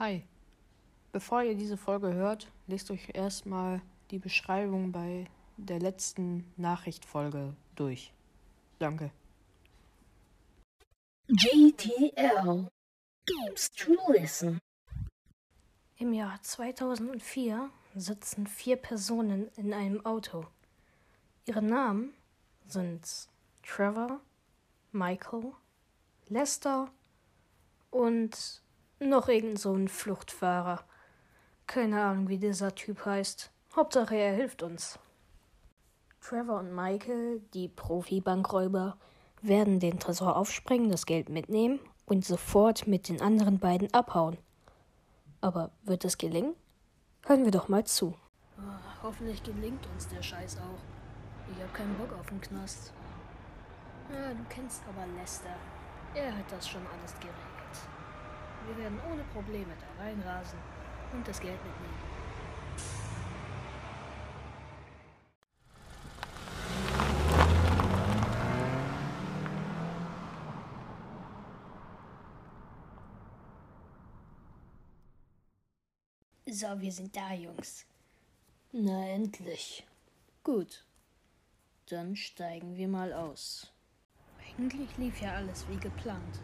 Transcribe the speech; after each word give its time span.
Hi. 0.00 0.24
Bevor 1.12 1.42
ihr 1.42 1.54
diese 1.54 1.76
Folge 1.76 2.14
hört, 2.14 2.50
lest 2.66 2.90
euch 2.90 3.10
erstmal 3.12 3.82
die 4.10 4.18
Beschreibung 4.18 4.92
bei 4.92 5.26
der 5.58 5.78
letzten 5.78 6.50
Nachrichtfolge 6.56 7.54
durch. 7.74 8.10
Danke. 8.78 9.10
GTL 11.28 12.66
Games 13.26 13.70
to 13.72 13.92
Listen. 14.10 14.58
Im 15.98 16.14
Jahr 16.14 16.40
2004 16.40 17.68
sitzen 17.94 18.46
vier 18.46 18.76
Personen 18.76 19.50
in 19.56 19.74
einem 19.74 20.06
Auto. 20.06 20.46
Ihre 21.44 21.60
Namen 21.60 22.14
sind 22.66 23.28
Trevor, 23.62 24.22
Michael, 24.92 25.52
Lester 26.30 26.90
und 27.90 28.62
noch 29.08 29.28
irgend 29.28 29.58
so 29.58 29.72
ein 29.74 29.88
Fluchtfahrer. 29.88 30.84
Keine 31.66 32.02
Ahnung, 32.02 32.28
wie 32.28 32.38
dieser 32.38 32.74
Typ 32.74 33.06
heißt. 33.06 33.50
Hauptsache, 33.74 34.16
er 34.16 34.34
hilft 34.34 34.62
uns. 34.62 34.98
Trevor 36.20 36.58
und 36.58 36.74
Michael, 36.74 37.40
die 37.54 37.68
Profi-Bankräuber, 37.68 38.98
werden 39.42 39.80
den 39.80 39.98
Tresor 39.98 40.36
aufsprengen, 40.36 40.90
das 40.90 41.06
Geld 41.06 41.30
mitnehmen 41.30 41.80
und 42.04 42.24
sofort 42.24 42.86
mit 42.86 43.08
den 43.08 43.22
anderen 43.22 43.58
beiden 43.58 43.92
abhauen. 43.94 44.36
Aber 45.40 45.70
wird 45.82 46.04
das 46.04 46.18
gelingen? 46.18 46.54
Hören 47.24 47.44
wir 47.44 47.52
doch 47.52 47.68
mal 47.68 47.84
zu. 47.84 48.14
Oh, 48.58 48.62
hoffentlich 49.02 49.42
gelingt 49.42 49.86
uns 49.94 50.08
der 50.08 50.22
Scheiß 50.22 50.58
auch. 50.58 51.52
Ich 51.54 51.62
hab 51.62 51.72
keinen 51.72 51.96
Bock 51.96 52.12
auf 52.18 52.26
den 52.26 52.40
Knast. 52.40 52.92
Ja, 54.12 54.34
du 54.34 54.44
kennst 54.48 54.82
aber 54.88 55.06
Lester. 55.18 55.54
Er 56.14 56.36
hat 56.36 56.50
das 56.50 56.68
schon 56.68 56.82
alles 56.86 57.14
geregelt. 57.14 57.59
Wir 58.66 58.76
werden 58.76 59.00
ohne 59.10 59.22
Probleme 59.32 59.72
da 59.80 60.02
reinrasen 60.02 60.58
und 61.12 61.26
das 61.26 61.40
Geld 61.40 61.58
mitnehmen. 61.64 62.10
So, 76.52 76.80
wir 76.80 76.90
sind 76.90 77.14
da, 77.14 77.32
Jungs. 77.32 77.86
Na 78.72 79.06
endlich. 79.08 79.86
Gut. 80.42 80.84
Dann 81.88 82.16
steigen 82.16 82.76
wir 82.76 82.88
mal 82.88 83.12
aus. 83.12 83.72
Eigentlich 84.38 84.96
lief 84.96 85.20
ja 85.20 85.34
alles 85.34 85.66
wie 85.68 85.76
geplant. 85.76 86.40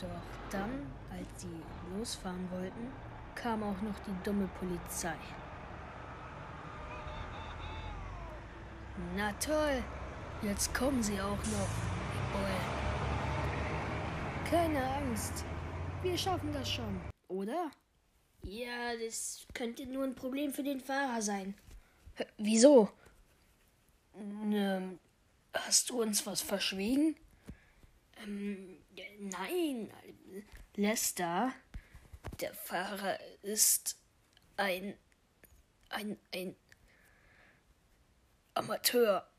Doch 0.00 0.50
dann, 0.50 0.90
als 1.10 1.42
sie 1.42 1.60
losfahren 1.96 2.50
wollten, 2.50 2.90
kam 3.34 3.62
auch 3.62 3.80
noch 3.82 3.98
die 4.00 4.14
dumme 4.24 4.48
Polizei. 4.58 5.16
Na 9.16 9.32
toll, 9.34 9.82
jetzt 10.42 10.74
kommen 10.74 11.02
sie 11.02 11.20
auch 11.20 11.36
noch, 11.36 11.68
Boy. 12.32 12.52
Keine 14.50 14.82
Angst, 14.94 15.44
wir 16.02 16.16
schaffen 16.18 16.52
das 16.52 16.70
schon, 16.70 17.00
oder? 17.28 17.70
Ja, 18.42 18.96
das 18.96 19.46
könnte 19.54 19.86
nur 19.86 20.04
ein 20.04 20.14
Problem 20.14 20.52
für 20.52 20.62
den 20.62 20.80
Fahrer 20.80 21.20
sein. 21.22 21.54
H 22.18 22.24
wieso? 22.38 22.90
Ähm, 24.16 24.98
hast 25.54 25.90
du 25.90 26.02
uns 26.02 26.26
was 26.26 26.40
verschwiegen? 26.40 27.16
Ähm, 28.22 28.79
nein, 29.18 29.92
Lester, 30.76 31.52
der 32.40 32.54
Fahrer 32.54 33.18
ist 33.42 33.98
ein, 34.56 34.96
ein, 35.90 36.18
ein 36.34 36.56
Amateur. 38.54 39.29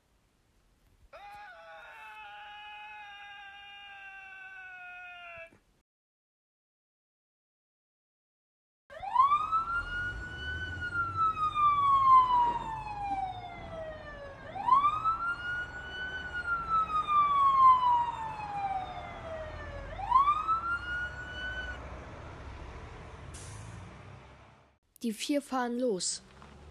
Die 25.03 25.13
vier 25.13 25.41
fahren 25.41 25.79
los. 25.79 26.22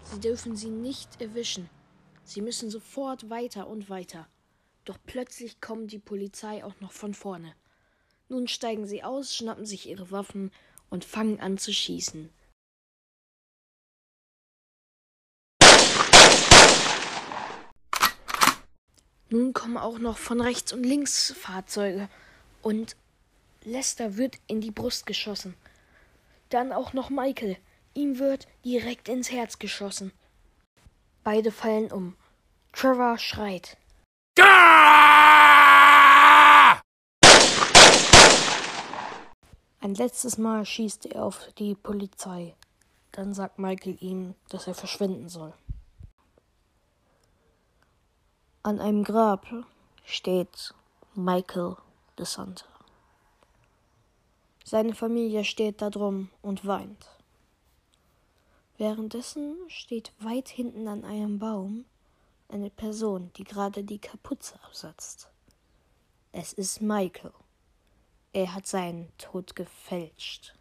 Sie 0.04 0.20
dürfen 0.20 0.54
sie 0.54 0.70
nicht 0.70 1.20
erwischen. 1.20 1.68
Sie 2.22 2.41
müssen 2.41 2.70
sofort 2.70 3.28
weiter 3.28 3.66
und 3.66 3.91
weiter. 3.91 4.28
Doch 4.84 4.98
plötzlich 5.04 5.60
kommt 5.60 5.91
die 5.91 5.98
Polizei 5.98 6.62
auch 6.62 6.78
noch 6.80 6.92
von 6.92 7.12
vorne. 7.12 7.54
Nun 8.28 8.46
steigen 8.46 8.86
sie 8.86 9.02
aus, 9.02 9.34
schnappen 9.34 9.66
sich 9.66 9.88
ihre 9.88 10.12
Waffen 10.12 10.52
und 10.90 11.04
fangen 11.04 11.40
an 11.40 11.58
zu 11.58 11.72
schießen. 11.72 12.30
Nun 19.28 19.52
kommen 19.52 19.76
auch 19.76 19.98
noch 19.98 20.19
von 20.19 20.40
rechts 20.40 20.72
und 20.72 20.84
links 20.84 21.32
Fahrzeuge 21.32 22.08
und 22.62 22.96
Lester 23.64 24.16
wird 24.16 24.38
in 24.46 24.60
die 24.60 24.70
Brust 24.70 25.06
geschossen. 25.06 25.54
Dann 26.48 26.72
auch 26.72 26.92
noch 26.92 27.10
Michael. 27.10 27.56
Ihm 27.94 28.18
wird 28.18 28.46
direkt 28.64 29.08
ins 29.08 29.30
Herz 29.30 29.58
geschossen. 29.58 30.12
Beide 31.24 31.50
fallen 31.50 31.90
um. 31.90 32.16
Trevor 32.72 33.18
schreit. 33.18 33.76
Ein 39.82 39.94
letztes 39.94 40.38
Mal 40.38 40.64
schießt 40.64 41.06
er 41.06 41.24
auf 41.24 41.48
die 41.58 41.74
Polizei. 41.74 42.54
Dann 43.12 43.34
sagt 43.34 43.58
Michael 43.58 43.96
ihm, 44.00 44.34
dass 44.48 44.66
er 44.66 44.74
verschwinden 44.74 45.28
soll. 45.28 45.52
An 48.62 48.78
einem 48.78 49.04
Grab 49.04 49.46
steht 50.04 50.74
Michael 51.14 51.76
DeSanta. 52.18 52.66
Seine 54.64 54.94
Familie 54.94 55.44
steht 55.44 55.82
da 55.82 55.90
drum 55.90 56.28
und 56.42 56.66
weint. 56.66 57.19
Währenddessen 58.80 59.58
steht 59.68 60.10
weit 60.20 60.48
hinten 60.48 60.88
an 60.88 61.04
einem 61.04 61.38
Baum 61.38 61.84
eine 62.48 62.70
Person, 62.70 63.30
die 63.36 63.44
gerade 63.44 63.84
die 63.84 63.98
Kapuze 63.98 64.58
absetzt. 64.64 65.28
Es 66.32 66.54
ist 66.54 66.80
Michael. 66.80 67.34
Er 68.32 68.54
hat 68.54 68.66
seinen 68.66 69.12
Tod 69.19 69.54
gefälscht. 69.54 70.54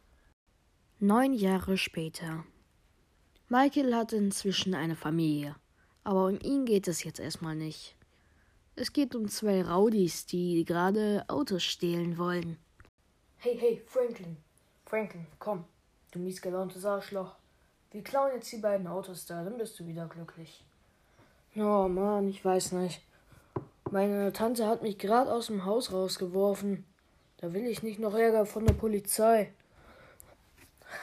Neun 1.00 1.32
Jahre 1.32 1.78
später. 1.78 2.44
Michael 3.48 3.96
hat 3.96 4.12
inzwischen 4.12 4.76
eine 4.76 4.98
Familie, 4.98 5.56
aber 6.04 6.26
um 6.26 6.42
ihn 6.42 6.66
geht 6.66 6.90
es 6.90 7.06
jetzt 7.06 7.22
erstmal 7.22 7.56
nicht. 7.56 7.96
Es 8.76 8.92
geht 8.92 9.16
um 9.16 9.30
zwei 9.30 9.64
Rowdies, 9.64 10.26
die 10.26 10.66
gerade 10.66 11.24
Autos 11.30 11.64
stehlen 11.64 12.18
wollen. 12.18 12.58
Hey, 13.38 13.58
hey, 13.58 13.82
Franklin. 13.88 14.36
Franklin, 14.86 15.26
komm. 15.40 15.64
Du 16.12 16.20
miesgelauntes 16.20 16.84
Arschloch. 16.84 17.38
Wir 17.92 18.04
klauen 18.04 18.32
jetzt 18.34 18.52
die 18.52 18.58
beiden 18.58 18.88
Autos 18.88 19.26
da, 19.26 19.44
dann 19.44 19.58
bist 19.58 19.80
du 19.80 19.88
wieder 19.88 20.08
glücklich. 20.08 20.64
Oh 21.56 21.88
Mann, 21.88 22.28
ich 22.28 22.46
weiß 22.46 22.74
nicht. 22.74 23.02
Meine 23.90 24.32
Tante 24.32 24.68
hat 24.68 24.84
mich 24.84 25.00
gerade 25.00 25.34
aus 25.34 25.48
dem 25.48 25.66
Haus 25.66 25.92
rausgeworfen. 25.92 26.86
Da 27.38 27.54
will 27.54 27.66
ich 27.66 27.82
nicht 27.82 28.00
noch 28.00 28.14
Ärger 28.14 28.46
von 28.46 28.68
der 28.68 28.76
Polizei. 28.76 29.52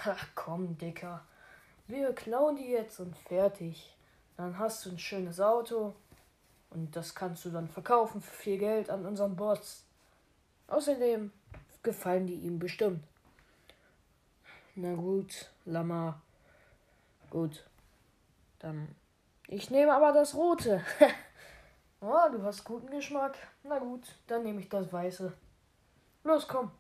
Ach 0.05 0.29
komm, 0.37 0.79
Dicker. 0.79 1.25
Wir 1.89 2.13
klauen 2.13 2.57
die 2.57 2.71
jetzt 2.71 3.01
und 3.01 3.17
fertig. 3.17 3.97
Dann 4.37 4.57
hast 4.57 4.87
du 4.87 4.91
ein 4.91 4.99
schönes 4.99 5.41
Auto. 5.41 5.95
Und 6.71 6.95
das 6.95 7.15
kannst 7.15 7.45
du 7.45 7.51
dann 7.51 7.69
verkaufen 7.69 8.21
für 8.21 8.35
viel 8.35 8.59
Geld 8.59 8.91
an 8.91 9.05
unseren 9.05 9.35
Boss. 9.35 9.83
Außerdem 10.69 11.33
gefallen 11.83 12.27
die 12.27 12.35
ihm 12.35 12.61
bestimmt. 12.61 13.03
Na 14.77 14.95
gut, 14.95 15.51
Lama. 15.65 16.21
Gut. 17.31 17.65
Dann. 18.59 18.95
Ich 19.49 19.71
nehme 19.71 19.95
aber 19.95 20.13
das 20.13 20.35
rote. 20.35 20.83
oh, 22.01 22.29
du 22.33 22.43
hast 22.43 22.65
guten 22.65 22.91
Geschmack. 22.91 23.37
Na 23.63 23.79
gut, 23.79 24.03
dann 24.27 24.43
nehme 24.43 24.61
ich 24.61 24.69
das 24.69 24.93
weiße. 24.93 25.33
Los, 26.25 26.49
komm. 26.49 26.71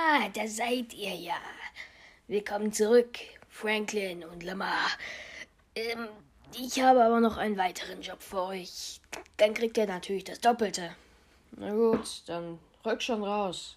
Ah, 0.00 0.28
da 0.32 0.46
seid 0.46 0.94
ihr 0.94 1.14
ja. 1.16 1.40
Willkommen 2.28 2.72
zurück, 2.72 3.18
Franklin 3.48 4.22
und 4.22 4.44
Lamar. 4.44 4.86
Ähm, 5.74 6.06
ich 6.56 6.80
habe 6.80 7.02
aber 7.02 7.18
noch 7.18 7.36
einen 7.36 7.56
weiteren 7.56 8.00
Job 8.00 8.22
für 8.22 8.42
euch. 8.42 9.00
Dann 9.38 9.54
kriegt 9.54 9.76
ihr 9.76 9.88
natürlich 9.88 10.22
das 10.22 10.40
Doppelte. 10.40 10.94
Na 11.56 11.72
gut, 11.72 12.22
dann 12.26 12.60
rück 12.86 13.02
schon 13.02 13.24
raus. 13.24 13.76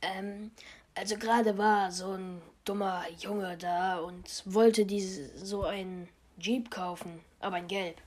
Ähm, 0.00 0.52
also 0.94 1.18
gerade 1.18 1.58
war 1.58 1.92
so 1.92 2.12
ein 2.12 2.40
dummer 2.64 3.04
Junge 3.18 3.58
da 3.58 3.98
und 3.98 4.42
wollte 4.46 4.86
diese, 4.86 5.36
so 5.36 5.64
einen 5.64 6.08
Jeep 6.38 6.70
kaufen, 6.70 7.20
aber 7.40 7.58
in 7.58 7.68
Gelb. 7.68 8.00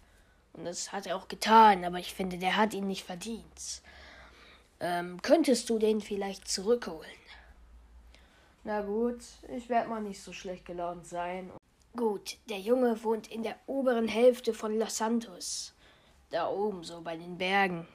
Und 0.54 0.66
das 0.66 0.92
hat 0.92 1.06
er 1.06 1.16
auch 1.16 1.28
getan, 1.28 1.86
aber 1.86 2.00
ich 2.00 2.12
finde, 2.12 2.40
der 2.40 2.56
hat 2.58 2.74
ihn 2.74 2.88
nicht 2.88 3.04
verdient. 3.04 3.84
Ähm, 4.80 5.22
könntest 5.22 5.70
du 5.70 5.80
den 5.80 6.02
vielleicht 6.02 6.48
zurückholen? 6.48 7.10
Na 8.64 8.82
gut, 8.82 9.24
ich 9.50 9.68
werde 9.70 9.90
mal 9.90 10.02
nicht 10.02 10.22
so 10.22 10.32
schlecht 10.32 10.66
gelaunt 10.66 11.06
sein. 11.06 11.52
Gut, 11.96 12.38
der 12.50 12.60
Junge 12.60 13.04
wohnt 13.04 13.28
in 13.28 13.44
der 13.44 13.58
oberen 13.68 14.08
Hälfte 14.08 14.54
von 14.54 14.80
Los 14.80 14.98
Santos. 14.98 15.74
Da 16.30 16.50
oben, 16.50 16.84
so 16.84 17.02
bei 17.02 17.16
den 17.18 17.38
Bergen, 17.38 17.88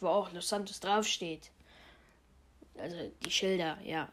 wo 0.00 0.08
auch 0.08 0.32
Los 0.32 0.48
Santos 0.48 0.80
draufsteht. 0.80 1.50
Also 2.78 2.96
die 3.24 3.30
Schilder, 3.30 3.78
ja. 3.82 4.08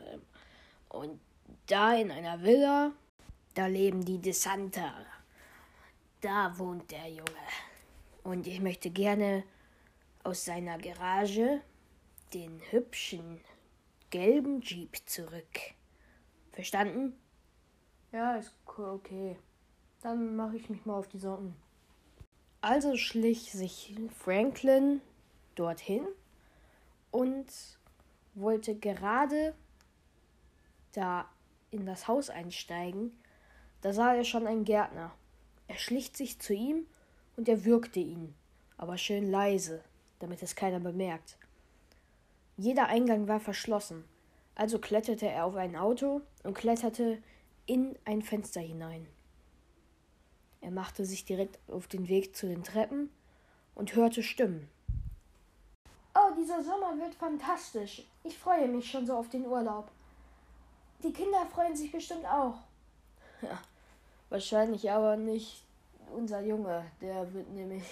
Und 0.90 1.20
da 1.68 1.96
in 1.96 2.12
einer 2.12 2.42
Villa, 2.44 2.92
da 3.56 3.68
leben 3.68 4.04
die 4.06 4.20
De 4.20 4.34
Santa. 4.34 4.94
Da 6.22 6.58
wohnt 6.58 6.92
der 6.92 7.08
Junge. 7.08 7.48
Und 8.24 8.46
ich 8.48 8.60
möchte 8.60 8.90
gerne 8.90 9.44
aus 10.24 10.46
seiner 10.46 10.78
Garage 10.78 11.62
den 12.34 12.62
hübschen 12.72 13.42
gelben 14.10 14.62
Jeep 14.62 14.98
zurück. 15.06 15.60
Verstanden? 16.52 17.18
Ja, 18.12 18.36
ist 18.36 18.54
okay. 18.68 19.38
Dann 20.02 20.36
mache 20.36 20.58
ich 20.58 20.70
mich 20.70 20.86
mal 20.86 20.98
auf 20.98 21.08
die 21.08 21.20
Socken. 21.20 21.56
Also 22.62 22.96
schlich 22.96 23.52
sich 23.52 23.96
Franklin 24.20 25.02
dorthin 25.56 26.08
und 27.12 27.48
wollte 28.36 28.76
gerade 28.76 29.56
da 30.94 31.28
in 31.72 31.86
das 31.86 32.08
Haus 32.08 32.30
einsteigen. 32.30 33.18
Da 33.82 33.94
sah 33.94 34.14
er 34.14 34.24
schon 34.24 34.48
einen 34.48 34.64
Gärtner. 34.64 35.12
Er 35.68 35.78
schlich 35.78 36.12
sich 36.16 36.40
zu 36.40 36.54
ihm 36.54 36.86
und 37.36 37.50
er 37.50 37.66
würgte 37.66 38.00
ihn, 38.00 38.34
aber 38.78 38.98
schön 38.98 39.30
leise, 39.30 39.84
damit 40.20 40.42
es 40.44 40.56
keiner 40.56 40.80
bemerkt. 40.80 41.38
Jeder 42.58 42.88
Eingang 42.88 43.28
war 43.28 43.40
verschlossen, 43.40 44.04
also 44.54 44.78
kletterte 44.78 45.28
er 45.28 45.46
auf 45.46 45.56
ein 45.56 45.76
Auto 45.76 46.22
und 46.44 46.54
kletterte 46.54 47.18
in 47.66 47.98
ein 48.06 48.22
Fenster 48.22 48.62
hinein. 48.62 49.08
Er 50.62 50.70
machte 50.70 51.04
sich 51.04 51.26
direkt 51.26 51.58
auf 51.70 51.88
den 51.88 52.08
Weg 52.08 52.36
zu 52.36 52.48
den 52.48 52.64
Treppen 52.64 53.10
und 53.74 53.96
hörte 53.96 54.22
Stimmen. 54.22 54.70
Oh, 56.16 56.32
dieser 56.38 56.64
Sommer 56.64 56.96
wird 57.00 57.16
fantastisch. 57.16 58.04
Ich 58.24 58.38
freue 58.38 58.68
mich 58.68 58.90
schon 58.90 59.08
so 59.08 59.18
auf 59.18 59.30
den 59.30 59.48
Urlaub. 59.48 59.90
Die 61.02 61.12
Kinder 61.12 61.46
freuen 61.48 61.76
sich 61.76 61.92
bestimmt 61.92 62.26
auch. 62.26 62.56
Ja, 63.42 63.60
wahrscheinlich 64.30 64.90
aber 64.90 65.18
nicht 65.18 65.66
unser 66.16 66.40
Junge. 66.40 66.86
Der 67.02 67.34
wird 67.34 67.50
nämlich 67.50 67.84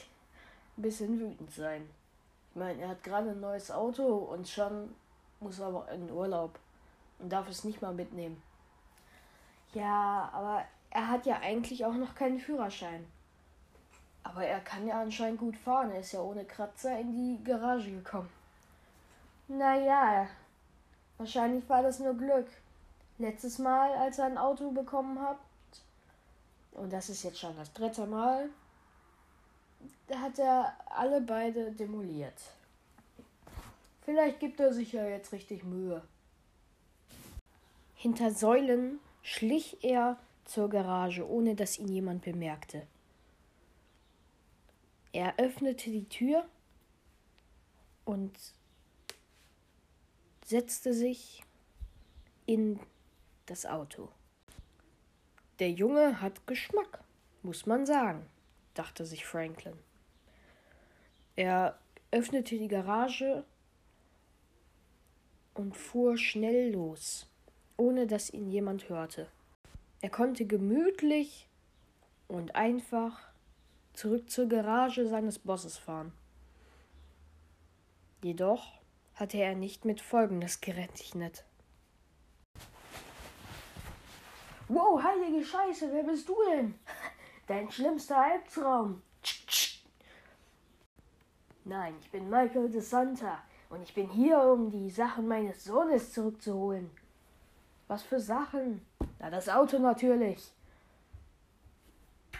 ein 0.77 0.81
bisschen 0.81 1.19
wütend 1.19 1.51
sein. 1.51 1.89
Ich 2.51 2.59
meine, 2.59 2.81
er 2.81 2.89
hat 2.89 3.03
gerade 3.03 3.29
ein 3.29 3.39
neues 3.39 3.71
Auto 3.71 4.03
und 4.03 4.47
schon 4.47 4.93
muss 5.39 5.59
er 5.59 5.67
aber 5.67 5.89
in 5.91 6.11
Urlaub 6.11 6.59
und 7.19 7.31
darf 7.31 7.49
es 7.49 7.63
nicht 7.63 7.81
mal 7.81 7.93
mitnehmen. 7.93 8.41
Ja, 9.73 10.29
aber 10.33 10.65
er 10.89 11.07
hat 11.09 11.25
ja 11.25 11.39
eigentlich 11.39 11.85
auch 11.85 11.93
noch 11.93 12.13
keinen 12.13 12.39
Führerschein. 12.39 13.05
Aber 14.23 14.43
er 14.43 14.59
kann 14.59 14.85
ja 14.85 15.01
anscheinend 15.01 15.39
gut 15.39 15.55
fahren. 15.55 15.91
Er 15.91 16.01
ist 16.01 16.11
ja 16.11 16.19
ohne 16.19 16.45
Kratzer 16.45 16.99
in 16.99 17.11
die 17.13 17.43
Garage 17.43 17.89
gekommen. 17.89 18.29
Naja, 19.47 20.27
wahrscheinlich 21.17 21.67
war 21.69 21.81
das 21.81 21.99
nur 21.99 22.13
Glück. 22.13 22.47
Letztes 23.17 23.59
Mal, 23.59 23.93
als 23.93 24.19
er 24.19 24.25
ein 24.25 24.37
Auto 24.37 24.71
bekommen 24.71 25.19
hat, 25.21 25.37
und 26.73 26.91
das 26.91 27.09
ist 27.09 27.23
jetzt 27.23 27.39
schon 27.39 27.55
das 27.57 27.71
dritte 27.73 28.05
Mal, 28.05 28.49
hat 30.13 30.39
er 30.39 30.75
alle 30.85 31.21
beide 31.21 31.71
demoliert. 31.71 32.41
Vielleicht 34.03 34.39
gibt 34.39 34.59
er 34.59 34.73
sich 34.73 34.91
ja 34.93 35.07
jetzt 35.07 35.31
richtig 35.31 35.63
Mühe. 35.63 36.01
Hinter 37.95 38.31
Säulen 38.31 38.99
schlich 39.21 39.83
er 39.83 40.17
zur 40.45 40.69
Garage, 40.69 41.27
ohne 41.27 41.55
dass 41.55 41.77
ihn 41.77 41.87
jemand 41.87 42.23
bemerkte. 42.23 42.87
Er 45.13 45.37
öffnete 45.37 45.89
die 45.91 46.07
Tür 46.09 46.45
und 48.05 48.31
setzte 50.45 50.93
sich 50.93 51.43
in 52.45 52.79
das 53.45 53.65
Auto. 53.65 54.09
Der 55.59 55.71
Junge 55.71 56.21
hat 56.21 56.47
Geschmack, 56.47 57.03
muss 57.43 57.65
man 57.65 57.85
sagen, 57.85 58.25
dachte 58.73 59.05
sich 59.05 59.25
Franklin. 59.25 59.77
Er 61.35 61.79
öffnete 62.11 62.57
die 62.57 62.67
Garage 62.67 63.43
und 65.53 65.75
fuhr 65.75 66.17
schnell 66.17 66.71
los, 66.71 67.27
ohne 67.77 68.07
dass 68.07 68.29
ihn 68.31 68.49
jemand 68.49 68.89
hörte. 68.89 69.27
Er 70.01 70.09
konnte 70.09 70.45
gemütlich 70.45 71.47
und 72.27 72.55
einfach 72.55 73.19
zurück 73.93 74.29
zur 74.29 74.47
Garage 74.47 75.07
seines 75.07 75.39
Bosses 75.39 75.77
fahren. 75.77 76.13
Jedoch 78.23 78.79
hatte 79.15 79.37
er 79.37 79.55
nicht 79.55 79.85
mit 79.85 80.01
Folgendes 80.01 80.61
gerechnet. 80.61 81.43
Wow, 84.67 85.03
heilige 85.03 85.43
Scheiße, 85.43 85.91
wer 85.91 86.03
bist 86.03 86.29
du 86.29 86.35
denn? 86.49 86.75
Dein 87.51 87.69
schlimmster 87.69 88.15
Albtraum. 88.17 89.01
Nein, 91.65 91.95
ich 91.99 92.09
bin 92.09 92.29
Michael 92.29 92.69
de 92.69 92.79
Santa 92.79 93.39
und 93.69 93.81
ich 93.81 93.93
bin 93.93 94.09
hier, 94.09 94.41
um 94.41 94.71
die 94.71 94.89
Sachen 94.89 95.27
meines 95.27 95.65
Sohnes 95.65 96.13
zurückzuholen. 96.13 96.89
Was 97.89 98.03
für 98.03 98.21
Sachen? 98.21 98.85
Na, 99.19 99.29
das 99.29 99.49
Auto 99.49 99.79
natürlich. 99.79 100.49